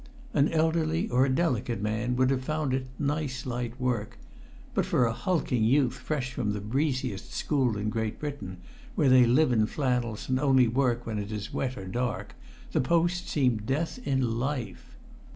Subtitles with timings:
[0.33, 4.17] An elderly or a delicate man would have found it nice light work;
[4.73, 8.57] but for a hulking youth fresh from the breeziest school in Great Britain,
[8.95, 12.33] where they live in flannels and only work when it is wet or dark,
[12.71, 14.95] the post seemed death in life.